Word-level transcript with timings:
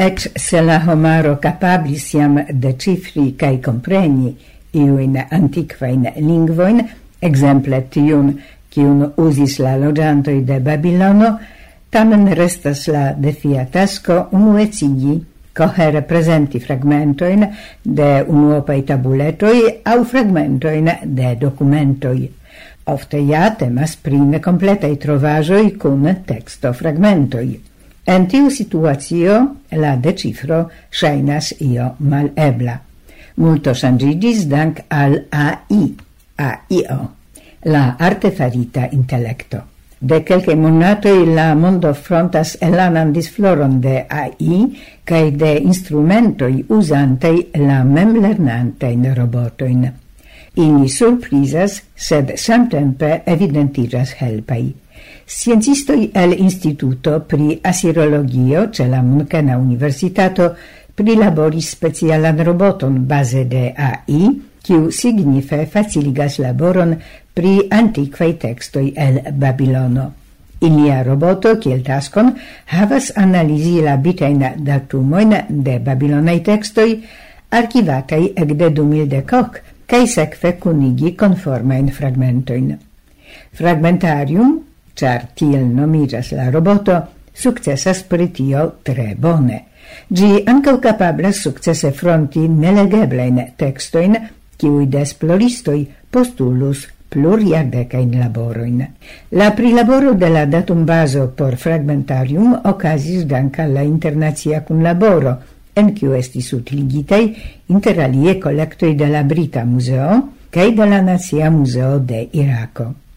Ec 0.00 0.30
se 0.34 0.62
la 0.64 0.78
homaro 0.86 1.34
capablis 1.36 2.06
iam 2.16 2.38
decifri 2.48 3.34
cae 3.36 3.58
compreni 3.60 4.30
iuin 4.72 5.18
antiquain 5.20 6.06
lingvoin, 6.16 6.80
exemple 7.20 7.82
tiun 7.92 8.30
cium 8.72 9.02
usis 9.20 9.58
la 9.60 9.74
logiantoi 9.76 10.40
de 10.48 10.56
Babilono, 10.64 11.34
tamen 11.92 12.32
restas 12.32 12.86
la 12.88 13.12
defia 13.12 13.66
tasco 13.68 14.30
unuecigi 14.32 15.20
cohere 15.52 16.00
presenti 16.08 16.64
fragmentoin 16.64 17.44
de 17.82 18.10
unuopai 18.26 18.82
tabuletoi 18.88 19.80
au 19.84 20.04
fragmentoin 20.04 20.94
de 21.04 21.34
documentoi. 21.36 22.30
Ofte 22.88 23.20
ja 23.28 23.50
temas 23.50 23.98
pri 24.00 24.40
completai 24.40 24.96
trovajoi 24.96 25.76
cun 25.76 26.22
texto 26.24 26.72
fragmentoi. 26.72 27.69
En 28.10 28.24
tiu 28.26 28.48
situatio 28.50 29.34
la 29.78 29.90
decifro 30.04 30.64
shainas 30.90 31.52
io 31.62 31.92
mal 32.12 32.30
ebla. 32.34 32.72
Multo 33.36 33.74
sangigis 33.74 34.48
dank 34.50 34.80
al 34.90 35.14
AI, 35.30 35.84
AIO, 36.36 36.96
la 37.70 37.84
artefarita 38.08 38.88
intellecto. 38.96 39.62
De 40.00 40.22
kelkaj 40.26 40.56
monatoj 40.58 41.22
la 41.28 41.46
mondo 41.54 41.92
frontas 41.94 42.56
elanan 42.60 43.12
disfloron 43.12 43.78
de 43.84 43.96
AI 44.08 44.60
kai 45.04 45.30
de 45.30 45.54
instrumentoi 45.60 46.64
uzantaj 46.68 47.36
la 47.54 47.82
mem 47.84 48.14
memlernantajn 48.16 49.10
robotojn. 49.14 49.90
Ini 50.56 50.88
surprizas, 50.88 51.82
sed 51.94 52.34
samtempe 52.36 53.20
evidentiras 53.26 54.16
helpai. 54.18 54.64
Sciencistoi 55.24 56.10
el 56.14 56.34
Instituto 56.38 57.20
pri 57.20 57.58
Asirologio 57.62 58.68
ce 58.70 58.86
la 58.86 59.02
Munkena 59.02 59.58
Universitato 59.58 60.54
prilaboris 60.94 61.70
specialan 61.70 62.44
roboton 62.44 63.06
base 63.06 63.44
de 63.44 63.72
AI, 63.76 64.30
kiu 64.62 64.90
signife 64.90 65.66
faciligas 65.66 66.38
laboron 66.38 66.96
pri 67.32 67.68
antiquae 67.70 68.34
textoi 68.36 68.92
el 68.96 69.20
Babilono. 69.32 70.10
Ilia 70.60 71.02
roboto 71.02 71.54
kiel 71.56 71.80
taskon 71.80 72.34
havas 72.74 73.12
analizi 73.16 73.78
la 73.80 73.96
bitajn 73.96 74.42
datumoin 74.66 75.32
de 75.48 75.78
babilonaj 75.80 76.42
tekstoj 76.44 76.90
arkivataj 77.50 78.26
ekde 78.44 78.68
2000 78.76 79.62
kaj 79.90 80.06
sekve 80.06 80.52
kunigi 80.60 81.14
konformajn 81.16 81.88
fragmentojn. 81.96 82.74
Fragmentarium 83.56 84.58
char 85.00 85.30
tiel 85.34 85.64
nomigas 85.64 86.32
la 86.36 86.50
roboto, 86.50 87.00
successas 87.32 88.02
pri 88.04 88.28
tio 88.36 88.66
tre 88.84 89.14
bone. 89.16 89.64
Gi 90.12 90.44
ankaŭ 90.52 90.76
capablas 90.84 91.40
successe 91.46 91.90
fronti 91.96 92.44
nelegeblein 92.48 93.40
textoin, 93.56 94.16
kiuj 94.60 94.86
desploristoi 94.92 95.86
postulus 96.12 96.84
pluriardecain 97.10 98.12
laboroin. 98.20 98.84
La 99.40 99.50
prilaboro 99.56 100.12
de 100.14 100.28
la 100.30 100.44
datumbazo 100.46 101.30
por 101.36 101.56
fragmentarium 101.56 102.60
ocasis 102.64 103.24
danca 103.26 103.66
la 103.66 103.82
la 103.82 104.60
cun 104.66 104.82
laboro, 104.82 105.36
en 105.74 105.94
kiu 105.94 106.14
estis 106.14 106.52
utiligitaj 106.52 107.22
interalie 107.68 108.38
collectoi 108.38 108.94
de 108.94 109.08
la 109.08 109.22
Brita 109.22 109.64
Museo 109.64 110.22
cae 110.50 110.72
de 110.72 110.86
la 110.86 111.00
Nazia 111.00 111.50
Museo 111.50 111.98
de 111.98 112.28
Irako. 112.32 113.09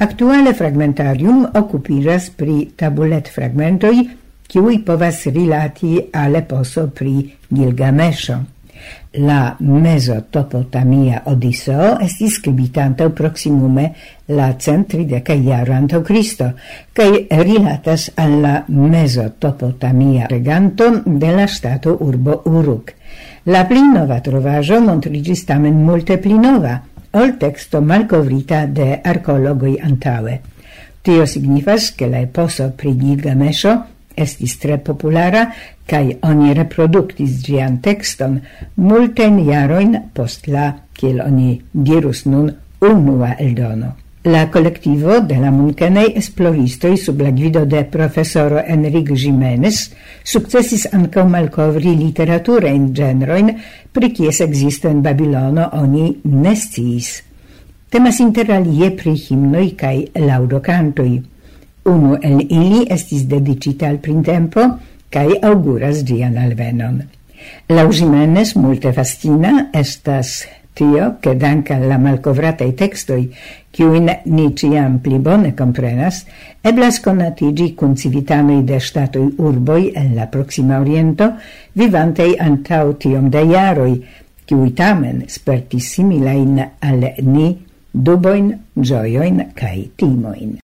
Aktuale 0.00 0.54
fragmentarium 0.56 1.42
okupiras 1.60 2.30
pri 2.32 2.70
tabulet 2.76 3.28
fragmentoi, 3.28 4.08
kiui 4.50 4.80
povas 4.82 5.26
rilati 5.26 5.98
al 6.12 6.34
eposo 6.40 6.88
pri 6.88 7.28
Gilgamesho. 7.48 8.38
La 9.20 9.56
mesotopotamia 9.60 11.22
Odiseo 11.28 11.98
estis 12.00 12.38
skribita 12.38 12.86
proximume 13.12 13.90
la 14.28 14.52
la 14.56 15.04
de 15.06 15.20
caiaro 15.22 15.74
antaŭ 15.76 16.02
Cristo, 16.02 16.52
cae 16.92 17.26
rilatas 17.44 18.10
alla 18.16 18.64
la 18.68 20.26
reganto 20.30 20.90
de 21.04 21.34
la 21.36 21.46
stato 21.46 21.98
urbo 22.00 22.42
Uruk. 22.46 22.94
La 23.44 23.66
pli 23.66 23.82
nova 23.82 24.20
trovaĵo 24.20 24.80
montriĝis 24.80 25.44
tamen 25.44 25.84
multe 25.84 26.16
pli 26.16 26.38
nova– 26.38 26.78
ol 27.12 27.36
texto 27.38 27.80
malcovrita 27.82 28.66
de 28.66 29.00
arcologoi 29.02 29.78
antaue. 29.82 30.40
Tio 31.02 31.26
signifas 31.26 31.94
che 31.94 32.06
la 32.06 32.20
eposo 32.20 32.70
pri 32.76 32.96
Gilgamesho 32.96 33.72
estis 34.14 34.58
tre 34.60 34.76
populara 34.78 35.46
kaj 35.88 36.18
oni 36.28 36.52
reproduktis 36.54 37.40
gian 37.46 37.80
texton 37.80 38.40
multen 38.76 39.40
jaroin 39.46 39.96
post 40.14 40.46
la, 40.46 40.72
kiel 40.92 41.22
oni 41.24 41.56
dirus 41.72 42.26
nun, 42.26 42.52
unua 42.80 43.34
eldono. 43.38 43.94
La 44.22 44.50
collectivo 44.50 45.20
de 45.20 45.38
la 45.40 45.50
Munkenei 45.50 46.12
esploristoi 46.14 46.98
sub 46.98 47.22
la 47.24 47.30
guido 47.30 47.64
de 47.64 47.84
profesoro 47.88 48.60
Enrique 48.66 49.14
Jimenez 49.16 49.94
sukcesis 50.22 50.90
malcovri 50.92 51.24
malkovri 51.24 51.94
literaturajn 51.96 52.90
genroin 52.92 53.48
pri 53.90 54.10
kies 54.12 54.42
existo 54.44 54.92
in 54.92 55.00
Babilono 55.00 55.70
oni 55.72 56.20
nestis. 56.24 57.22
Temas 57.88 58.20
Temas 58.20 58.20
interalie 58.20 58.90
pri 58.92 59.16
himnoi 59.16 59.72
cae 59.74 60.04
laudocantoi. 60.12 61.16
Uno 61.88 62.18
el 62.20 62.44
ili 62.44 62.84
estis 62.92 63.24
dedicita 63.24 63.88
al 63.88 64.02
printempo 64.04 64.68
cae 65.08 65.40
auguras 65.40 66.04
ĝian 66.04 66.36
alvenon. 66.36 67.00
La 67.72 67.88
Jimenez 67.88 68.52
multe 68.54 68.92
fascina 68.92 69.70
estas 69.72 70.42
Tio, 70.72 71.16
che 71.20 71.36
danca 71.36 71.76
la 71.78 71.98
i 72.64 72.74
textoi, 72.74 73.34
ciuin 73.70 74.20
ni 74.24 74.54
ciam 74.54 74.98
pli 74.98 75.18
bone 75.18 75.54
comprenas, 75.54 76.24
eblas 76.60 77.00
conatigi 77.00 77.74
cun 77.74 77.96
civitanoi 77.96 78.64
de 78.64 78.78
statoi 78.78 79.34
urboi 79.36 79.92
en 79.94 80.14
la 80.14 80.26
proxima 80.26 80.78
oriento, 80.80 81.34
vivantei 81.72 82.36
antau 82.38 82.96
tiom 82.96 83.28
de 83.28 83.42
iaroi, 83.42 83.94
ciui 84.46 84.72
tamen 84.72 85.24
spertis 85.28 85.92
similain 85.94 86.58
al 86.80 87.12
ni 87.22 87.52
duboin, 87.92 88.50
gioioin 88.74 89.50
cae 89.54 89.90
timoin. 89.96 90.58